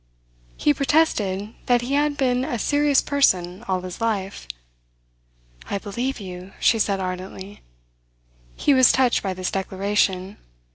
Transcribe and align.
He 0.57 0.73
protested 0.73 1.53
that 1.67 1.81
he 1.83 1.93
had 1.93 2.17
been 2.17 2.43
a 2.43 2.57
serious 2.57 3.03
person 3.03 3.61
all 3.67 3.81
his 3.81 4.01
life. 4.01 4.47
"I 5.69 5.77
believe 5.77 6.19
you," 6.19 6.53
she 6.59 6.79
said 6.79 6.99
ardently. 6.99 7.61
He 8.55 8.73
was 8.73 8.91
touched 8.91 9.21
by 9.21 9.35
this 9.35 9.51
declaration. 9.51 10.37